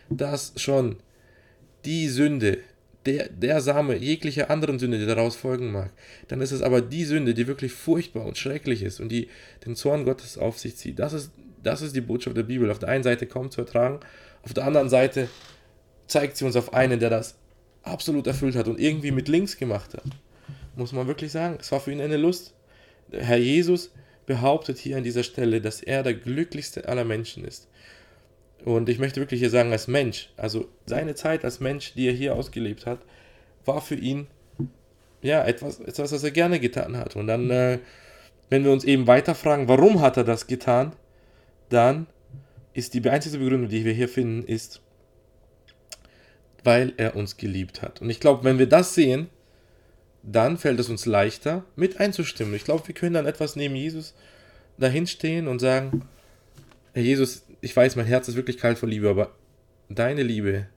das 0.09 0.53
schon 0.57 0.97
die 1.85 2.07
Sünde, 2.07 2.59
der, 3.05 3.29
der 3.29 3.61
Same 3.61 3.95
jeglicher 3.95 4.51
anderen 4.51 4.77
Sünde, 4.77 4.99
die 4.99 5.05
daraus 5.05 5.35
folgen 5.35 5.71
mag, 5.71 5.91
dann 6.27 6.41
ist 6.41 6.51
es 6.51 6.61
aber 6.61 6.81
die 6.81 7.05
Sünde, 7.05 7.33
die 7.33 7.47
wirklich 7.47 7.71
furchtbar 7.71 8.25
und 8.25 8.37
schrecklich 8.37 8.83
ist 8.83 8.99
und 8.99 9.09
die 9.09 9.29
den 9.65 9.75
Zorn 9.75 10.05
Gottes 10.05 10.37
auf 10.37 10.59
sich 10.59 10.75
zieht. 10.77 10.99
Das 10.99 11.13
ist, 11.13 11.31
das 11.63 11.81
ist 11.81 11.95
die 11.95 12.01
Botschaft 12.01 12.37
der 12.37 12.43
Bibel. 12.43 12.69
Auf 12.69 12.79
der 12.79 12.89
einen 12.89 13.03
Seite 13.03 13.25
kaum 13.25 13.49
zu 13.49 13.61
ertragen, 13.61 13.99
auf 14.43 14.53
der 14.53 14.65
anderen 14.65 14.89
Seite 14.89 15.29
zeigt 16.07 16.37
sie 16.37 16.45
uns 16.45 16.55
auf 16.55 16.73
einen, 16.73 16.99
der 16.99 17.09
das 17.09 17.35
absolut 17.83 18.27
erfüllt 18.27 18.55
hat 18.55 18.67
und 18.67 18.79
irgendwie 18.79 19.11
mit 19.11 19.27
links 19.27 19.57
gemacht 19.57 19.93
hat. 19.95 20.03
Muss 20.75 20.91
man 20.91 21.07
wirklich 21.07 21.31
sagen. 21.31 21.57
Es 21.59 21.71
war 21.71 21.79
für 21.79 21.91
ihn 21.91 22.01
eine 22.01 22.17
Lust. 22.17 22.53
Herr 23.11 23.37
Jesus 23.37 23.91
behauptet 24.31 24.77
hier 24.77 24.95
an 24.95 25.03
dieser 25.03 25.23
Stelle, 25.23 25.59
dass 25.59 25.81
er 25.81 26.03
der 26.03 26.13
glücklichste 26.13 26.87
aller 26.87 27.03
Menschen 27.03 27.43
ist. 27.43 27.67
Und 28.63 28.87
ich 28.87 28.97
möchte 28.97 29.19
wirklich 29.19 29.41
hier 29.41 29.49
sagen, 29.49 29.73
als 29.73 29.89
Mensch, 29.89 30.29
also 30.37 30.69
seine 30.85 31.15
Zeit 31.15 31.43
als 31.43 31.59
Mensch, 31.59 31.93
die 31.95 32.07
er 32.07 32.13
hier 32.13 32.33
ausgelebt 32.33 32.85
hat, 32.85 32.99
war 33.65 33.81
für 33.81 33.95
ihn 33.95 34.27
ja 35.21 35.43
etwas, 35.43 35.81
etwas 35.81 36.13
was 36.13 36.23
er 36.23 36.31
gerne 36.31 36.61
getan 36.61 36.95
hat. 36.95 37.17
Und 37.17 37.27
dann, 37.27 37.49
äh, 37.49 37.79
wenn 38.49 38.63
wir 38.63 38.71
uns 38.71 38.85
eben 38.85 39.05
weiter 39.05 39.35
fragen, 39.35 39.67
warum 39.67 39.99
hat 39.99 40.15
er 40.15 40.23
das 40.23 40.47
getan, 40.47 40.93
dann 41.67 42.07
ist 42.73 42.93
die 42.93 43.09
einzige 43.09 43.37
Begründung, 43.37 43.67
die 43.67 43.83
wir 43.83 43.93
hier 43.93 44.07
finden, 44.07 44.43
ist, 44.43 44.81
weil 46.63 46.93
er 46.95 47.17
uns 47.17 47.35
geliebt 47.35 47.81
hat. 47.81 48.01
Und 48.01 48.09
ich 48.09 48.21
glaube, 48.21 48.45
wenn 48.45 48.59
wir 48.59 48.69
das 48.69 48.95
sehen, 48.95 49.27
dann 50.23 50.57
fällt 50.57 50.79
es 50.79 50.89
uns 50.89 51.05
leichter, 51.05 51.65
mit 51.75 51.99
einzustimmen. 51.99 52.53
Ich 52.53 52.63
glaube, 52.63 52.87
wir 52.87 52.95
können 52.95 53.15
dann 53.15 53.25
etwas 53.25 53.55
neben 53.55 53.75
Jesus 53.75 54.13
dahinstehen 54.77 55.47
und 55.47 55.59
sagen, 55.59 56.03
Herr 56.93 57.03
Jesus, 57.03 57.43
ich 57.61 57.75
weiß, 57.75 57.95
mein 57.95 58.05
Herz 58.05 58.27
ist 58.27 58.35
wirklich 58.35 58.57
kalt 58.57 58.77
vor 58.77 58.89
Liebe, 58.89 59.09
aber 59.09 59.31
deine 59.89 60.23
Liebe, 60.23 60.67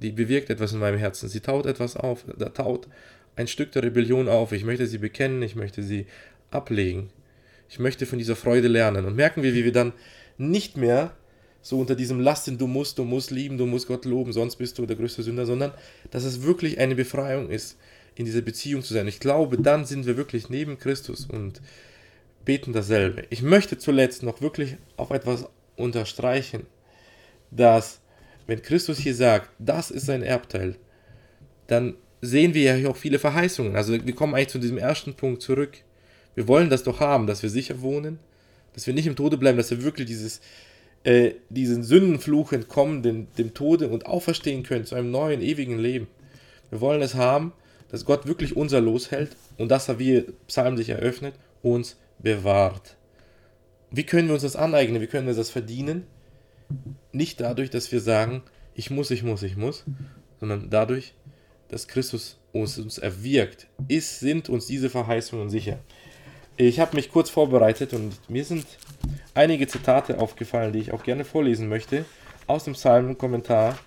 die 0.00 0.12
bewirkt 0.12 0.50
etwas 0.50 0.72
in 0.72 0.78
meinem 0.78 0.98
Herzen. 0.98 1.28
Sie 1.28 1.40
taut 1.40 1.66
etwas 1.66 1.96
auf, 1.96 2.24
da 2.38 2.48
taut 2.48 2.88
ein 3.36 3.46
Stück 3.46 3.72
der 3.72 3.82
Rebellion 3.82 4.28
auf. 4.28 4.52
Ich 4.52 4.64
möchte 4.64 4.86
sie 4.86 4.98
bekennen, 4.98 5.42
ich 5.42 5.56
möchte 5.56 5.82
sie 5.82 6.06
ablegen. 6.50 7.10
Ich 7.68 7.78
möchte 7.78 8.06
von 8.06 8.18
dieser 8.18 8.36
Freude 8.36 8.68
lernen. 8.68 9.04
Und 9.04 9.14
merken 9.14 9.42
wir, 9.42 9.54
wie 9.54 9.64
wir 9.64 9.72
dann 9.72 9.92
nicht 10.36 10.76
mehr 10.76 11.14
so 11.62 11.78
unter 11.78 11.94
diesem 11.94 12.20
Lasten, 12.20 12.58
du 12.58 12.66
musst, 12.66 12.98
du 12.98 13.04
musst 13.04 13.30
lieben, 13.30 13.58
du 13.58 13.66
musst 13.66 13.86
Gott 13.86 14.04
loben, 14.04 14.32
sonst 14.32 14.56
bist 14.56 14.78
du 14.78 14.86
der 14.86 14.96
größte 14.96 15.22
Sünder, 15.22 15.44
sondern 15.46 15.72
dass 16.10 16.24
es 16.24 16.42
wirklich 16.42 16.78
eine 16.78 16.94
Befreiung 16.94 17.50
ist, 17.50 17.76
in 18.14 18.24
dieser 18.24 18.42
Beziehung 18.42 18.82
zu 18.82 18.94
sein. 18.94 19.08
Ich 19.08 19.20
glaube, 19.20 19.58
dann 19.58 19.84
sind 19.84 20.06
wir 20.06 20.16
wirklich 20.16 20.48
neben 20.48 20.78
Christus 20.78 21.26
und 21.26 21.60
beten 22.44 22.72
dasselbe. 22.72 23.24
Ich 23.30 23.42
möchte 23.42 23.78
zuletzt 23.78 24.22
noch 24.22 24.40
wirklich 24.40 24.76
auf 24.96 25.10
etwas 25.10 25.46
unterstreichen, 25.76 26.66
dass 27.50 28.00
wenn 28.46 28.62
Christus 28.62 28.98
hier 28.98 29.14
sagt, 29.14 29.50
das 29.58 29.90
ist 29.90 30.06
sein 30.06 30.22
Erbteil, 30.22 30.76
dann 31.66 31.94
sehen 32.20 32.54
wir 32.54 32.62
ja 32.62 32.74
hier 32.74 32.90
auch 32.90 32.96
viele 32.96 33.18
Verheißungen. 33.18 33.76
Also 33.76 33.92
wir 34.04 34.14
kommen 34.14 34.34
eigentlich 34.34 34.48
zu 34.48 34.58
diesem 34.58 34.78
ersten 34.78 35.14
Punkt 35.14 35.42
zurück. 35.42 35.78
Wir 36.34 36.48
wollen 36.48 36.70
das 36.70 36.82
doch 36.82 37.00
haben, 37.00 37.26
dass 37.26 37.42
wir 37.42 37.50
sicher 37.50 37.80
wohnen, 37.80 38.18
dass 38.74 38.86
wir 38.86 38.94
nicht 38.94 39.06
im 39.06 39.16
Tode 39.16 39.36
bleiben, 39.36 39.56
dass 39.56 39.70
wir 39.70 39.82
wirklich 39.82 40.06
dieses, 40.06 40.40
äh, 41.04 41.32
diesen 41.48 41.82
Sündenfluch 41.82 42.52
entkommen, 42.52 43.02
dem, 43.02 43.28
dem 43.38 43.54
Tode 43.54 43.88
und 43.88 44.06
auferstehen 44.06 44.62
können 44.62 44.84
zu 44.84 44.94
einem 44.94 45.10
neuen, 45.10 45.42
ewigen 45.42 45.78
Leben. 45.78 46.08
Wir 46.70 46.80
wollen 46.80 47.02
es 47.02 47.14
haben, 47.14 47.52
dass 47.90 48.04
Gott 48.04 48.26
wirklich 48.26 48.56
unser 48.56 48.80
Los 48.80 49.10
hält 49.10 49.36
und 49.58 49.70
das, 49.70 49.98
wie 49.98 50.26
Psalm 50.46 50.76
sich 50.76 50.90
eröffnet, 50.90 51.34
uns 51.62 51.96
bewahrt. 52.18 52.96
Wie 53.90 54.04
können 54.04 54.28
wir 54.28 54.34
uns 54.34 54.42
das 54.42 54.56
aneignen? 54.56 55.02
Wie 55.02 55.06
können 55.06 55.26
wir 55.26 55.34
das 55.34 55.50
verdienen? 55.50 56.06
Nicht 57.12 57.40
dadurch, 57.40 57.70
dass 57.70 57.90
wir 57.90 58.00
sagen, 58.00 58.42
ich 58.74 58.90
muss, 58.90 59.10
ich 59.10 59.22
muss, 59.22 59.42
ich 59.42 59.56
muss, 59.56 59.84
sondern 60.38 60.70
dadurch, 60.70 61.14
dass 61.68 61.88
Christus 61.88 62.38
uns, 62.52 62.78
uns 62.78 62.98
erwirkt, 62.98 63.66
ist, 63.88 64.20
sind 64.20 64.48
uns 64.48 64.66
diese 64.66 64.90
Verheißungen 64.90 65.50
sicher. 65.50 65.78
Ich 66.56 66.78
habe 66.78 66.96
mich 66.96 67.10
kurz 67.10 67.30
vorbereitet 67.30 67.92
und 67.94 68.12
mir 68.28 68.44
sind 68.44 68.66
einige 69.34 69.66
Zitate 69.66 70.18
aufgefallen, 70.18 70.72
die 70.72 70.80
ich 70.80 70.92
auch 70.92 71.02
gerne 71.02 71.24
vorlesen 71.24 71.68
möchte, 71.68 72.04
aus 72.46 72.64
dem 72.64 72.74
Psalmen-Kommentar 72.74 73.78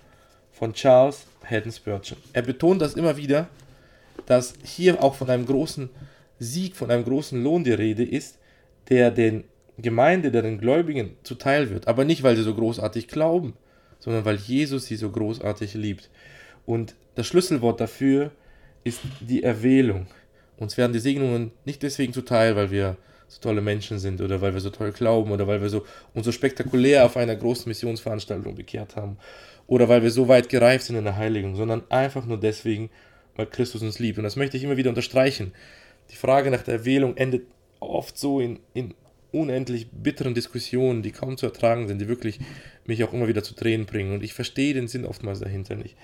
von 0.52 0.72
Charles 0.72 1.26
Haddon 1.44 1.72
Spurgeon. 1.72 2.18
Er 2.32 2.42
betont 2.42 2.82
das 2.82 2.94
immer 2.94 3.16
wieder, 3.16 3.48
dass 4.26 4.54
hier 4.62 5.02
auch 5.02 5.14
von 5.14 5.30
einem 5.30 5.46
großen 5.46 5.90
Sieg, 6.38 6.76
von 6.76 6.90
einem 6.90 7.04
großen 7.04 7.42
Lohn 7.42 7.64
die 7.64 7.72
Rede 7.72 8.04
ist, 8.04 8.38
der 8.88 9.10
den 9.10 9.44
Gemeinde, 9.78 10.30
der 10.30 10.42
den 10.42 10.58
Gläubigen 10.58 11.16
zuteil 11.22 11.70
wird. 11.70 11.88
Aber 11.88 12.04
nicht, 12.04 12.22
weil 12.22 12.36
sie 12.36 12.42
so 12.42 12.54
großartig 12.54 13.08
glauben, 13.08 13.54
sondern 13.98 14.24
weil 14.24 14.36
Jesus 14.36 14.86
sie 14.86 14.96
so 14.96 15.10
großartig 15.10 15.74
liebt. 15.74 16.10
Und 16.66 16.94
das 17.14 17.26
Schlüsselwort 17.26 17.80
dafür 17.80 18.30
ist 18.84 19.00
die 19.20 19.42
Erwählung. 19.42 20.06
Uns 20.56 20.76
werden 20.76 20.92
die 20.92 20.98
Segnungen 20.98 21.50
nicht 21.64 21.82
deswegen 21.82 22.12
zuteil, 22.12 22.54
weil 22.56 22.70
wir 22.70 22.96
so 23.28 23.40
tolle 23.40 23.60
Menschen 23.60 23.98
sind 23.98 24.20
oder 24.20 24.40
weil 24.40 24.54
wir 24.54 24.60
so 24.60 24.70
toll 24.70 24.92
glauben 24.92 25.32
oder 25.32 25.46
weil 25.46 25.60
wir 25.60 25.68
so 25.68 25.84
uns 26.12 26.26
so 26.26 26.32
spektakulär 26.32 27.04
auf 27.04 27.16
einer 27.16 27.34
großen 27.34 27.68
Missionsveranstaltung 27.68 28.54
bekehrt 28.54 28.96
haben 28.96 29.16
oder 29.66 29.88
weil 29.88 30.02
wir 30.02 30.10
so 30.10 30.28
weit 30.28 30.48
gereift 30.48 30.84
sind 30.84 30.96
in 30.96 31.04
der 31.04 31.16
Heiligung, 31.16 31.56
sondern 31.56 31.82
einfach 31.88 32.26
nur 32.26 32.38
deswegen, 32.38 32.90
weil 33.36 33.46
Christus 33.46 33.82
uns 33.82 33.98
liebt. 33.98 34.18
Und 34.18 34.24
das 34.24 34.36
möchte 34.36 34.56
ich 34.56 34.64
immer 34.64 34.76
wieder 34.76 34.90
unterstreichen. 34.90 35.52
Die 36.10 36.16
Frage 36.16 36.50
nach 36.50 36.62
der 36.62 36.74
Erwählung 36.74 37.16
endet 37.16 37.46
oft 37.80 38.18
so 38.18 38.40
in, 38.40 38.60
in 38.74 38.94
unendlich 39.32 39.88
bitteren 39.90 40.34
Diskussionen, 40.34 41.02
die 41.02 41.10
kaum 41.10 41.36
zu 41.36 41.46
ertragen 41.46 41.88
sind, 41.88 42.00
die 42.00 42.08
wirklich 42.08 42.38
mich 42.86 43.02
auch 43.02 43.12
immer 43.12 43.28
wieder 43.28 43.42
zu 43.42 43.54
Tränen 43.54 43.86
bringen. 43.86 44.12
Und 44.12 44.22
ich 44.22 44.34
verstehe 44.34 44.74
den 44.74 44.88
Sinn 44.88 45.04
oftmals 45.04 45.40
dahinter 45.40 45.74
nicht. 45.74 45.96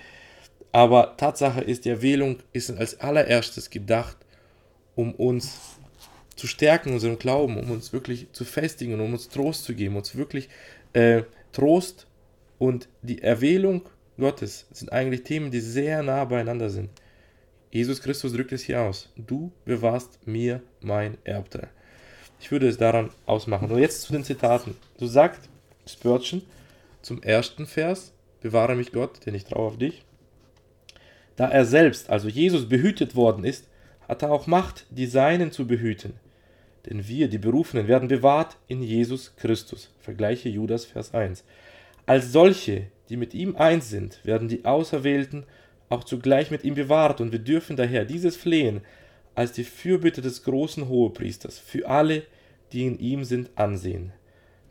Aber 0.73 1.17
Tatsache 1.17 1.61
ist, 1.61 1.85
die 1.85 1.91
Erwählung 1.91 2.39
ist 2.53 2.71
als 2.71 3.01
allererstes 3.01 3.71
gedacht, 3.71 4.17
um 4.95 5.15
uns 5.15 5.59
zu 6.37 6.47
stärken 6.47 6.91
in 6.91 6.95
unserem 6.95 7.19
Glauben, 7.19 7.59
um 7.59 7.71
uns 7.71 7.93
wirklich 7.93 8.29
zu 8.33 8.45
festigen 8.45 8.99
um 8.99 9.13
uns 9.13 9.29
Trost 9.29 9.65
zu 9.65 9.75
geben, 9.75 9.97
uns 9.97 10.17
wirklich 10.17 10.49
äh, 10.93 11.23
Trost 11.53 12.07
und 12.59 12.89
die 13.03 13.23
Erwählung 13.23 13.83
Gottes 14.19 14.67
sind 14.71 14.93
eigentlich 14.93 15.23
Themen, 15.23 15.51
die 15.51 15.61
sehr 15.61 16.03
nah 16.03 16.25
beieinander 16.25 16.71
sind. 16.71 16.91
Jesus 17.71 18.03
Christus 18.03 18.33
drückt 18.33 18.53
es 18.53 18.63
hier 18.63 18.81
aus. 18.81 19.09
Du 19.17 19.53
bewahrst 19.65 20.27
mir 20.27 20.61
mein 20.81 21.19
Erbteil. 21.25 21.69
Ich 22.41 22.51
würde 22.51 22.69
es 22.69 22.79
daran 22.79 23.11
ausmachen. 23.27 23.71
Und 23.71 23.79
jetzt 23.79 24.03
zu 24.03 24.13
den 24.13 24.25
Zitaten. 24.25 24.77
So 24.99 25.07
sagt 25.07 25.49
Spurgeon 25.87 26.43
zum 27.03 27.23
ersten 27.23 27.67
Vers, 27.67 28.13
bewahre 28.41 28.75
mich 28.75 28.93
Gott, 28.93 29.25
denn 29.25 29.35
ich 29.35 29.45
traue 29.45 29.69
auf 29.69 29.79
dich. 29.79 30.03
Da 31.37 31.49
er 31.49 31.65
selbst, 31.65 32.11
also 32.11 32.29
Jesus, 32.29 32.69
behütet 32.69 33.15
worden 33.15 33.45
ist, 33.45 33.69
hat 34.09 34.23
er 34.23 34.33
auch 34.33 34.47
Macht, 34.47 34.87
die 34.91 35.07
Seinen 35.07 35.53
zu 35.53 35.67
behüten. 35.67 36.15
Denn 36.87 37.07
wir, 37.07 37.29
die 37.29 37.39
Berufenen, 37.39 37.89
werden 37.89 38.09
bewahrt 38.09 38.57
in 38.67 38.83
Jesus 38.83 39.37
Christus. 39.37 39.91
Vergleiche 40.01 40.49
Judas, 40.49 40.85
Vers 40.85 41.15
1. 41.15 41.45
Als 42.07 42.33
solche, 42.33 42.89
die 43.09 43.17
mit 43.17 43.35
ihm 43.35 43.57
eins 43.57 43.91
sind, 43.91 44.25
werden 44.25 44.49
die 44.49 44.65
Auserwählten 44.65 45.45
auch 45.91 46.05
zugleich 46.05 46.51
mit 46.51 46.65
ihm 46.65 46.75
bewahrt, 46.75 47.21
und 47.21 47.33
wir 47.33 47.41
dürfen 47.41 47.77
daher 47.77 48.07
dieses 48.07 48.37
Flehen 48.37 48.81
als 49.35 49.53
die 49.53 49.65
Fürbitte 49.65 50.23
des 50.23 50.45
großen 50.45 50.89
Hohepriesters 50.89 51.59
für 51.59 51.89
alle, 51.89 52.23
die 52.73 52.87
in 52.87 52.99
ihm 52.99 53.25
sind, 53.25 53.51
ansehen. 53.57 54.13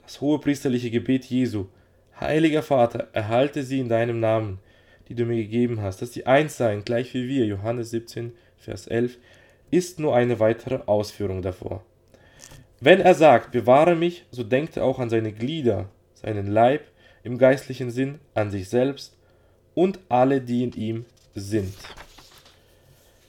Das 0.02 0.22
hohepriesterliche 0.22 0.90
Gebet 0.90 1.26
Jesu, 1.26 1.68
Heiliger 2.20 2.64
Vater, 2.64 3.10
erhalte 3.14 3.64
sie 3.64 3.80
in 3.80 3.90
deinem 3.90 4.20
Namen, 4.20 4.60
die 5.08 5.16
du 5.16 5.26
mir 5.26 5.38
gegeben 5.38 5.82
hast, 5.82 6.02
dass 6.02 6.14
sie 6.14 6.26
eins 6.26 6.58
seien, 6.58 6.84
gleich 6.84 7.14
wie 7.14 7.28
wir, 7.28 7.46
Johannes 7.46 7.92
17, 7.92 8.32
Vers 8.58 8.88
11, 8.88 9.18
ist 9.72 10.00
nur 10.00 10.16
eine 10.16 10.40
weitere 10.40 10.80
Ausführung 10.86 11.42
davor. 11.42 11.84
Wenn 12.80 13.02
er 13.02 13.14
sagt, 13.14 13.52
bewahre 13.52 13.96
mich, 13.96 14.26
so 14.32 14.44
denkt 14.44 14.78
er 14.78 14.86
auch 14.86 15.00
an 15.00 15.10
seine 15.10 15.34
Glieder, 15.34 15.90
seinen 16.14 16.48
Leib 16.48 16.84
im 17.24 17.38
geistlichen 17.38 17.92
Sinn, 17.92 18.20
an 18.34 18.52
sich 18.52 18.70
selbst 18.70 19.19
und 19.79 19.98
alle, 20.09 20.41
die 20.41 20.63
in 20.65 20.74
ihm 20.74 21.05
sind. 21.36 21.74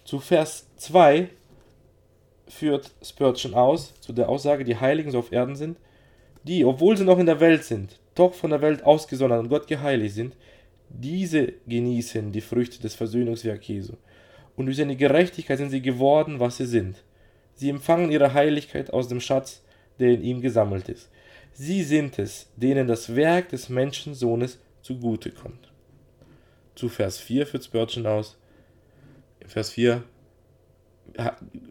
Zu 0.04 0.18
Vers 0.18 0.66
2 0.78 1.28
führt 2.48 2.90
Spurgeon 3.00 3.54
aus, 3.54 3.94
zu 4.00 4.12
der 4.12 4.28
Aussage, 4.28 4.64
die 4.64 4.74
Heiligen 4.76 5.12
so 5.12 5.20
auf 5.20 5.30
Erden 5.30 5.54
sind, 5.54 5.78
die, 6.42 6.64
obwohl 6.64 6.96
sie 6.96 7.04
noch 7.04 7.20
in 7.20 7.26
der 7.26 7.38
Welt 7.38 7.62
sind, 7.62 8.00
doch 8.16 8.34
von 8.34 8.50
der 8.50 8.62
Welt 8.62 8.82
ausgesondert 8.82 9.38
und 9.38 9.48
Gott 9.48 9.68
geheiligt 9.68 10.16
sind, 10.16 10.34
diese 10.88 11.52
genießen 11.68 12.32
die 12.32 12.40
Früchte 12.40 12.82
des 12.82 12.96
Versöhnungswerk 12.96 13.62
Jesu. 13.68 13.92
Und 14.56 14.66
durch 14.66 14.78
seine 14.78 14.96
Gerechtigkeit 14.96 15.58
sind 15.58 15.70
sie 15.70 15.80
geworden, 15.80 16.40
was 16.40 16.56
sie 16.56 16.66
sind. 16.66 16.96
Sie 17.54 17.68
empfangen 17.68 18.10
ihre 18.10 18.34
Heiligkeit 18.34 18.92
aus 18.92 19.06
dem 19.06 19.20
Schatz, 19.20 19.62
der 20.00 20.14
in 20.14 20.24
ihm 20.24 20.40
gesammelt 20.40 20.88
ist. 20.88 21.10
Sie 21.52 21.84
sind 21.84 22.18
es, 22.18 22.48
denen 22.56 22.88
das 22.88 23.14
Werk 23.14 23.50
des 23.50 23.68
Menschensohnes 23.68 24.58
zugute 24.82 25.30
kommt. 25.30 25.69
Zu 26.80 26.88
Vers 26.88 27.18
4 27.18 27.46
führt 27.46 27.64
Spurgeon 27.64 28.06
aus. 28.06 28.38
In 29.40 29.48
Vers 29.48 29.70
4 29.70 30.02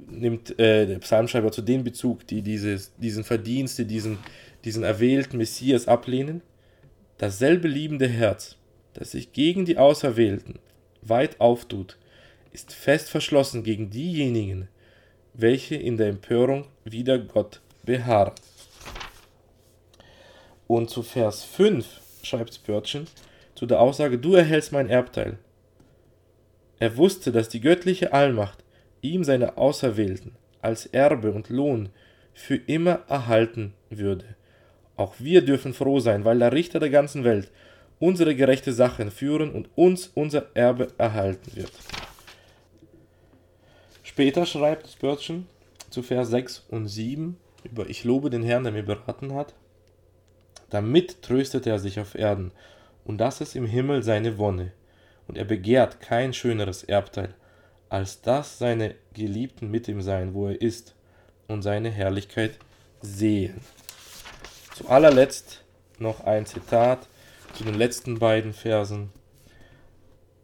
nimmt 0.08 0.60
äh, 0.60 0.86
der 0.86 1.00
Psalmschreiber 1.00 1.52
zu 1.52 1.64
den 1.64 1.84
Bezug, 1.84 2.28
die 2.28 2.44
dieses, 2.44 2.94
diesen 2.98 3.24
Verdienste, 3.24 3.86
diesen, 3.86 4.20
diesen 4.64 4.84
erwählten 4.84 5.38
Messias 5.38 5.88
ablehnen. 5.88 6.42
Dasselbe 7.18 7.68
liebende 7.68 8.08
Herz, 8.08 8.58
das 8.94 9.12
sich 9.12 9.34
gegen 9.34 9.66
die 9.66 9.78
Auserwählten 9.78 10.60
weit 11.02 11.40
auftut, 11.40 11.98
ist 12.52 12.72
fest 12.72 13.10
verschlossen 13.10 13.64
gegen 13.64 13.90
diejenigen, 13.90 14.68
welche 15.34 15.76
in 15.76 15.98
der 15.98 16.10
Empörung 16.10 16.68
wider 16.84 17.18
Gott 17.18 17.62
beharren. 17.84 18.36
Und 20.68 20.92
zu 20.92 21.02
Vers 21.02 21.44
5 21.44 21.88
schreibt 22.22 22.54
Spurgeon 22.54 23.08
zu 23.60 23.66
der 23.66 23.82
Aussage, 23.82 24.18
du 24.18 24.36
erhältst 24.36 24.72
mein 24.72 24.88
Erbteil. 24.88 25.38
Er 26.80 26.96
wusste, 26.96 27.34
dass 27.34 27.50
die 27.50 27.60
göttliche 27.60 28.14
Allmacht 28.14 28.64
ihm 29.02 29.26
seine 29.26 29.58
Auserwählten 29.58 30.32
als 30.62 30.86
Erbe 30.86 31.34
und 31.34 31.50
Lohn 31.50 31.90
für 32.34 32.56
immer 32.56 33.02
erhalten 33.10 33.74
würde. 33.90 34.24
Auch 34.96 35.16
wir 35.20 35.44
dürfen 35.44 35.74
froh 35.74 36.00
sein, 36.00 36.24
weil 36.24 36.40
der 36.40 36.54
Richter 36.54 36.80
der 36.80 36.90
ganzen 36.90 37.26
Welt 37.26 37.52
unsere 38.00 38.34
gerechte 38.34 38.72
Sachen 38.72 39.12
führen 39.12 39.52
und 39.52 39.68
uns 39.76 40.10
unser 40.16 40.46
Erbe 40.54 40.88
erhalten 40.98 41.54
wird. 41.54 41.74
Später 44.04 44.46
schreibt 44.46 44.88
Spurgeon 44.88 45.48
zu 45.90 46.02
Vers 46.02 46.30
6 46.30 46.66
und 46.70 46.88
7 46.88 47.36
über 47.66 47.90
Ich 47.90 48.06
lobe 48.06 48.30
den 48.30 48.44
Herrn, 48.44 48.64
der 48.64 48.72
mir 48.72 48.84
beraten 48.84 49.34
hat. 49.34 49.54
Damit 50.70 51.22
tröstet 51.24 51.68
er 51.68 51.78
sich 51.78 52.00
auf 52.00 52.16
Erden, 52.16 52.54
und 53.10 53.18
das 53.18 53.42
ist 53.42 53.56
im 53.56 53.66
Himmel 53.66 54.04
seine 54.04 54.38
Wonne, 54.38 54.72
und 55.28 55.36
er 55.36 55.44
begehrt 55.44 56.00
kein 56.00 56.32
schöneres 56.32 56.84
Erbteil, 56.84 57.34
als 57.90 58.22
dass 58.22 58.60
seine 58.60 58.94
Geliebten 59.16 59.72
mit 59.72 59.88
ihm 59.88 60.04
sein, 60.04 60.36
wo 60.36 60.48
er 60.48 60.62
ist, 60.62 60.94
und 61.48 61.64
seine 61.64 61.90
Herrlichkeit 61.90 62.60
sehen. 63.02 63.62
Zu 64.76 64.90
allerletzt 64.90 65.64
noch 65.98 66.24
ein 66.24 66.46
Zitat 66.46 67.08
zu 67.56 67.64
den 67.64 67.74
letzten 67.74 68.20
beiden 68.20 68.54
Versen. 68.54 69.10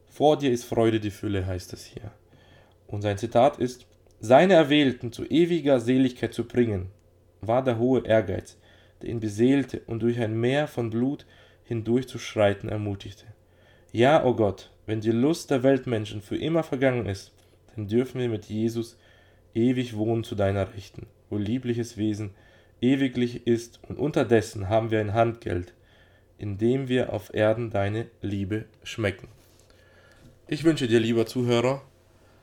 Vor 0.07 0.35
dir 0.35 0.51
ist 0.51 0.65
Freude 0.65 0.99
die 0.99 1.11
Fülle, 1.11 1.45
heißt 1.45 1.71
es 1.71 1.85
hier. 1.85 2.09
Und 2.87 3.03
sein 3.03 3.19
Zitat 3.19 3.59
ist, 3.59 3.85
seine 4.19 4.55
Erwählten 4.55 5.11
zu 5.11 5.23
ewiger 5.25 5.79
Seligkeit 5.79 6.33
zu 6.33 6.47
bringen, 6.47 6.89
war 7.41 7.63
der 7.63 7.77
hohe 7.77 8.03
Ehrgeiz, 8.07 8.57
der 9.03 9.11
ihn 9.11 9.19
beseelte 9.19 9.81
und 9.85 9.99
durch 9.99 10.19
ein 10.19 10.39
Meer 10.39 10.67
von 10.67 10.89
Blut 10.89 11.27
hindurchzuschreiten 11.65 12.69
ermutigte. 12.69 13.25
Ja, 13.91 14.23
o 14.23 14.29
oh 14.29 14.35
Gott, 14.35 14.71
wenn 14.85 15.01
die 15.01 15.11
Lust 15.11 15.51
der 15.51 15.63
Weltmenschen 15.63 16.21
für 16.21 16.37
immer 16.37 16.63
vergangen 16.63 17.05
ist, 17.05 17.31
dann 17.75 17.87
dürfen 17.87 18.19
wir 18.19 18.29
mit 18.29 18.45
Jesus 18.45 18.97
ewig 19.53 19.95
wohnen 19.95 20.23
zu 20.23 20.35
deiner 20.35 20.73
Rechten, 20.73 21.07
wo 21.29 21.37
liebliches 21.37 21.97
Wesen 21.97 22.31
ewiglich 22.81 23.47
ist 23.47 23.79
und 23.87 23.97
unterdessen 23.97 24.69
haben 24.69 24.91
wir 24.91 24.99
ein 24.99 25.13
Handgeld, 25.13 25.73
indem 26.37 26.87
wir 26.87 27.13
auf 27.13 27.33
Erden 27.33 27.71
deine 27.71 28.07
Liebe 28.21 28.65
schmecken. 28.83 29.27
Ich 30.47 30.63
wünsche 30.63 30.87
dir, 30.87 30.99
lieber 30.99 31.25
Zuhörer, 31.25 31.81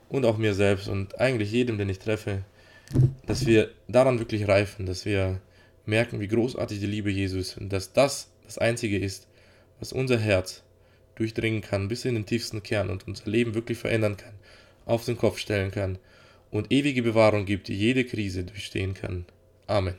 und 0.09 0.27
auch 0.27 0.37
mir 0.37 0.55
selbst 0.55 0.89
und 0.89 1.19
eigentlich 1.21 1.53
jedem, 1.53 1.79
den 1.79 1.89
ich 1.89 1.99
treffe, 1.99 2.43
dass 3.25 3.47
wir 3.47 3.71
daran 3.89 4.19
wirklich 4.19 4.49
reifen, 4.49 4.85
dass 4.85 5.05
wir 5.05 5.41
merken, 5.87 6.21
wie 6.21 6.29
großartig 6.29 6.81
die 6.81 6.87
Liebe 6.87 7.11
Jesus 7.11 7.49
ist 7.49 7.59
und 7.59 7.73
dass 7.73 7.93
das 7.93 8.32
das 8.53 8.59
Einzige 8.59 8.99
ist, 8.99 9.29
was 9.81 9.95
unser 9.95 10.19
Herz 10.19 10.63
durchdringen 11.15 11.63
kann 11.63 11.89
bis 11.89 12.05
in 12.05 12.15
den 12.15 12.27
tiefsten 12.27 12.63
Kern 12.63 12.91
und 12.91 13.09
unser 13.09 13.31
Leben 13.31 13.55
wirklich 13.55 13.79
verändern 13.79 14.19
kann, 14.19 14.35
auf 14.85 15.07
den 15.07 15.17
Kopf 15.17 15.39
stellen 15.39 15.71
kann 15.71 15.99
und 16.51 16.71
ewige 16.71 17.03
Bewahrung 17.03 17.47
gibt, 17.47 17.69
die 17.69 17.75
jede 17.75 18.05
Krise 18.05 18.45
durchstehen 18.45 18.93
kann. 18.93 19.25
Amen. 19.67 19.95